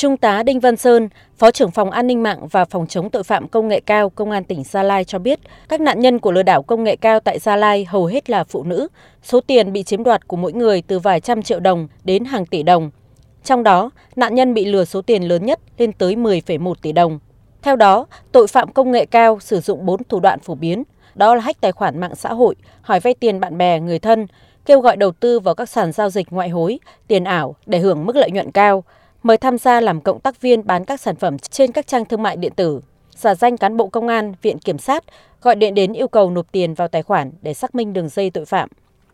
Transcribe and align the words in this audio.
Trung 0.00 0.16
tá 0.16 0.42
Đinh 0.42 0.60
Văn 0.60 0.76
Sơn, 0.76 1.08
Phó 1.38 1.50
trưởng 1.50 1.70
phòng 1.70 1.90
an 1.90 2.06
ninh 2.06 2.22
mạng 2.22 2.48
và 2.48 2.64
phòng 2.64 2.86
chống 2.86 3.10
tội 3.10 3.22
phạm 3.22 3.48
công 3.48 3.68
nghệ 3.68 3.80
cao 3.80 4.10
Công 4.10 4.30
an 4.30 4.44
tỉnh 4.44 4.64
Gia 4.64 4.82
Lai 4.82 5.04
cho 5.04 5.18
biết, 5.18 5.40
các 5.68 5.80
nạn 5.80 6.00
nhân 6.00 6.18
của 6.18 6.32
lừa 6.32 6.42
đảo 6.42 6.62
công 6.62 6.84
nghệ 6.84 6.96
cao 6.96 7.20
tại 7.20 7.38
Gia 7.38 7.56
Lai 7.56 7.84
hầu 7.84 8.06
hết 8.06 8.30
là 8.30 8.44
phụ 8.44 8.64
nữ. 8.64 8.88
Số 9.22 9.40
tiền 9.40 9.72
bị 9.72 9.82
chiếm 9.82 10.02
đoạt 10.02 10.28
của 10.28 10.36
mỗi 10.36 10.52
người 10.52 10.82
từ 10.82 10.98
vài 10.98 11.20
trăm 11.20 11.42
triệu 11.42 11.60
đồng 11.60 11.88
đến 12.04 12.24
hàng 12.24 12.46
tỷ 12.46 12.62
đồng. 12.62 12.90
Trong 13.44 13.62
đó, 13.62 13.90
nạn 14.16 14.34
nhân 14.34 14.54
bị 14.54 14.64
lừa 14.64 14.84
số 14.84 15.02
tiền 15.02 15.22
lớn 15.22 15.46
nhất 15.46 15.60
lên 15.78 15.92
tới 15.92 16.16
10,1 16.16 16.74
tỷ 16.82 16.92
đồng. 16.92 17.18
Theo 17.62 17.76
đó, 17.76 18.06
tội 18.32 18.46
phạm 18.46 18.72
công 18.72 18.92
nghệ 18.92 19.06
cao 19.06 19.40
sử 19.40 19.60
dụng 19.60 19.86
4 19.86 20.04
thủ 20.04 20.20
đoạn 20.20 20.40
phổ 20.40 20.54
biến, 20.54 20.82
đó 21.14 21.34
là 21.34 21.40
hack 21.40 21.60
tài 21.60 21.72
khoản 21.72 22.00
mạng 22.00 22.14
xã 22.14 22.32
hội, 22.32 22.54
hỏi 22.82 23.00
vay 23.00 23.14
tiền 23.14 23.40
bạn 23.40 23.58
bè, 23.58 23.80
người 23.80 23.98
thân, 23.98 24.26
kêu 24.66 24.80
gọi 24.80 24.96
đầu 24.96 25.12
tư 25.12 25.40
vào 25.40 25.54
các 25.54 25.68
sàn 25.68 25.92
giao 25.92 26.10
dịch 26.10 26.26
ngoại 26.30 26.48
hối, 26.48 26.78
tiền 27.08 27.24
ảo 27.24 27.56
để 27.66 27.78
hưởng 27.78 28.06
mức 28.06 28.16
lợi 28.16 28.30
nhuận 28.30 28.50
cao, 28.50 28.84
mời 29.22 29.36
tham 29.36 29.58
gia 29.58 29.80
làm 29.80 30.00
cộng 30.00 30.20
tác 30.20 30.40
viên 30.40 30.66
bán 30.66 30.84
các 30.84 31.00
sản 31.00 31.16
phẩm 31.16 31.38
trên 31.38 31.72
các 31.72 31.86
trang 31.86 32.04
thương 32.04 32.22
mại 32.22 32.36
điện 32.36 32.52
tử, 32.56 32.80
giả 33.10 33.34
danh 33.34 33.56
cán 33.56 33.76
bộ 33.76 33.88
công 33.88 34.08
an, 34.08 34.34
viện 34.42 34.58
kiểm 34.58 34.78
sát, 34.78 35.04
gọi 35.42 35.54
điện 35.54 35.74
đến 35.74 35.92
yêu 35.92 36.08
cầu 36.08 36.30
nộp 36.30 36.52
tiền 36.52 36.74
vào 36.74 36.88
tài 36.88 37.02
khoản 37.02 37.32
để 37.42 37.54
xác 37.54 37.74
minh 37.74 37.92
đường 37.92 38.08
dây 38.08 38.30
tội 38.30 38.44
phạm. 38.44 38.68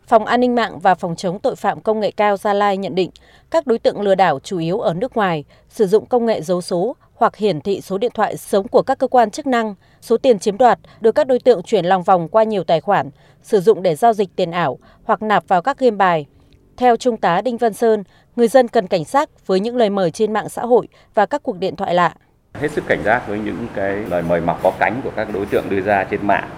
Phòng 0.07 0.25
An 0.25 0.39
ninh 0.39 0.55
mạng 0.55 0.79
và 0.79 0.95
Phòng 0.95 1.15
chống 1.15 1.39
tội 1.39 1.55
phạm 1.55 1.81
công 1.81 1.99
nghệ 1.99 2.11
cao 2.11 2.37
Gia 2.37 2.53
Lai 2.53 2.77
nhận 2.77 2.95
định 2.95 3.09
các 3.51 3.67
đối 3.67 3.79
tượng 3.79 4.01
lừa 4.01 4.15
đảo 4.15 4.39
chủ 4.39 4.59
yếu 4.59 4.79
ở 4.79 4.93
nước 4.93 5.15
ngoài 5.17 5.43
sử 5.69 5.87
dụng 5.87 6.05
công 6.05 6.25
nghệ 6.25 6.41
dấu 6.41 6.61
số 6.61 6.95
hoặc 7.15 7.35
hiển 7.35 7.61
thị 7.61 7.81
số 7.81 7.97
điện 7.97 8.11
thoại 8.13 8.37
sống 8.37 8.67
của 8.67 8.81
các 8.81 8.97
cơ 8.97 9.07
quan 9.07 9.31
chức 9.31 9.47
năng. 9.47 9.75
Số 10.01 10.17
tiền 10.17 10.39
chiếm 10.39 10.57
đoạt 10.57 10.79
được 11.01 11.11
các 11.11 11.27
đối 11.27 11.39
tượng 11.39 11.63
chuyển 11.63 11.85
lòng 11.85 12.03
vòng 12.03 12.27
qua 12.27 12.43
nhiều 12.43 12.63
tài 12.63 12.81
khoản, 12.81 13.09
sử 13.43 13.59
dụng 13.59 13.83
để 13.83 13.95
giao 13.95 14.13
dịch 14.13 14.29
tiền 14.35 14.51
ảo 14.51 14.77
hoặc 15.03 15.21
nạp 15.21 15.47
vào 15.47 15.61
các 15.61 15.79
game 15.79 15.95
bài. 15.95 16.25
Theo 16.77 16.95
Trung 16.95 17.17
tá 17.17 17.41
Đinh 17.41 17.57
Văn 17.57 17.73
Sơn, 17.73 18.03
người 18.35 18.47
dân 18.47 18.67
cần 18.67 18.87
cảnh 18.87 19.03
giác 19.03 19.29
với 19.47 19.59
những 19.59 19.75
lời 19.75 19.89
mời 19.89 20.11
trên 20.11 20.33
mạng 20.33 20.49
xã 20.49 20.61
hội 20.61 20.87
và 21.13 21.25
các 21.25 21.43
cuộc 21.43 21.57
điện 21.57 21.75
thoại 21.75 21.93
lạ. 21.93 22.13
Hết 22.53 22.71
sức 22.71 22.83
cảnh 22.87 23.03
giác 23.03 23.27
với 23.27 23.39
những 23.39 23.67
cái 23.75 23.95
lời 23.95 24.21
mời 24.21 24.41
mọc 24.41 24.59
có 24.63 24.71
cánh 24.79 25.01
của 25.03 25.11
các 25.15 25.27
đối 25.33 25.45
tượng 25.45 25.69
đưa 25.69 25.81
ra 25.81 26.03
trên 26.03 26.27
mạng 26.27 26.49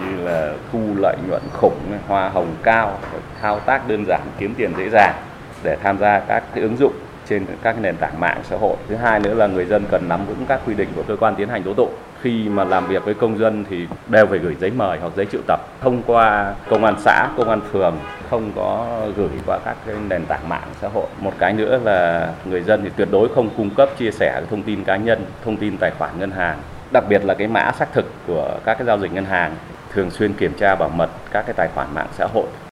như 0.00 0.24
là 0.24 0.54
thu 0.72 0.80
lợi 0.96 1.16
nhuận 1.28 1.42
khủng, 1.52 1.78
hoa 2.08 2.28
hồng 2.28 2.54
cao, 2.62 2.98
thao 3.40 3.60
tác 3.60 3.88
đơn 3.88 4.04
giản 4.08 4.20
kiếm 4.38 4.54
tiền 4.58 4.72
dễ 4.78 4.88
dàng 4.88 5.14
để 5.62 5.76
tham 5.82 5.98
gia 5.98 6.20
các 6.20 6.44
cái 6.54 6.62
ứng 6.62 6.76
dụng 6.76 6.92
trên 7.28 7.46
các 7.62 7.76
nền 7.80 7.96
tảng 7.96 8.20
mạng 8.20 8.40
xã 8.44 8.56
hội. 8.56 8.76
Thứ 8.88 8.94
hai 8.94 9.20
nữa 9.20 9.34
là 9.34 9.46
người 9.46 9.64
dân 9.64 9.84
cần 9.90 10.08
nắm 10.08 10.26
vững 10.26 10.46
các 10.48 10.60
quy 10.66 10.74
định 10.74 10.88
của 10.96 11.02
cơ 11.08 11.16
quan 11.16 11.34
tiến 11.34 11.48
hành 11.48 11.62
tố 11.62 11.74
tụng. 11.74 11.94
Khi 12.22 12.48
mà 12.48 12.64
làm 12.64 12.86
việc 12.86 13.04
với 13.04 13.14
công 13.14 13.38
dân 13.38 13.64
thì 13.70 13.86
đều 14.08 14.26
phải 14.26 14.38
gửi 14.38 14.56
giấy 14.60 14.70
mời 14.70 14.98
hoặc 15.00 15.12
giấy 15.16 15.26
triệu 15.26 15.40
tập 15.46 15.60
thông 15.80 16.02
qua 16.06 16.54
công 16.70 16.84
an 16.84 16.94
xã, 16.98 17.28
công 17.36 17.48
an 17.48 17.60
phường, 17.72 17.96
không 18.30 18.52
có 18.56 19.00
gửi 19.16 19.28
qua 19.46 19.58
các 19.64 19.76
cái 19.86 19.96
nền 20.08 20.26
tảng 20.26 20.48
mạng 20.48 20.68
xã 20.80 20.88
hội. 20.88 21.06
Một 21.18 21.32
cái 21.38 21.52
nữa 21.52 21.80
là 21.84 22.28
người 22.44 22.62
dân 22.62 22.80
thì 22.84 22.90
tuyệt 22.96 23.08
đối 23.10 23.28
không 23.34 23.50
cung 23.56 23.70
cấp 23.70 23.88
chia 23.98 24.10
sẻ 24.10 24.42
thông 24.50 24.62
tin 24.62 24.84
cá 24.84 24.96
nhân, 24.96 25.26
thông 25.44 25.56
tin 25.56 25.76
tài 25.76 25.90
khoản 25.98 26.10
ngân 26.18 26.30
hàng, 26.30 26.58
đặc 26.92 27.04
biệt 27.08 27.24
là 27.24 27.34
cái 27.34 27.46
mã 27.46 27.72
xác 27.78 27.92
thực 27.92 28.06
của 28.26 28.58
các 28.64 28.74
cái 28.78 28.86
giao 28.86 28.98
dịch 28.98 29.12
ngân 29.12 29.24
hàng 29.24 29.54
thường 29.94 30.10
xuyên 30.10 30.32
kiểm 30.32 30.52
tra 30.54 30.74
bảo 30.74 30.88
mật 30.88 31.10
các 31.30 31.46
cái 31.46 31.54
tài 31.54 31.68
khoản 31.74 31.94
mạng 31.94 32.08
xã 32.12 32.26
hội 32.34 32.46